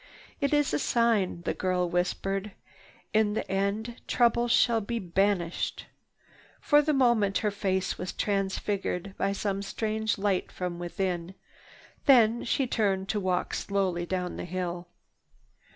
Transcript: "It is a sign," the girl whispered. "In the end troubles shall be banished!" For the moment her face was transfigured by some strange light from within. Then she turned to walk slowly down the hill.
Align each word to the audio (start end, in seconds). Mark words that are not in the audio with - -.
"It 0.39 0.51
is 0.51 0.73
a 0.73 0.79
sign," 0.79 1.43
the 1.43 1.53
girl 1.53 1.87
whispered. 1.87 2.53
"In 3.13 3.35
the 3.35 3.47
end 3.47 4.01
troubles 4.07 4.51
shall 4.51 4.81
be 4.81 4.97
banished!" 4.97 5.85
For 6.59 6.81
the 6.81 6.91
moment 6.91 7.37
her 7.45 7.51
face 7.51 7.99
was 7.99 8.11
transfigured 8.11 9.13
by 9.15 9.31
some 9.33 9.61
strange 9.61 10.17
light 10.17 10.51
from 10.51 10.79
within. 10.79 11.35
Then 12.07 12.43
she 12.45 12.65
turned 12.65 13.09
to 13.09 13.19
walk 13.19 13.53
slowly 13.53 14.07
down 14.07 14.37
the 14.37 14.45
hill. 14.45 14.87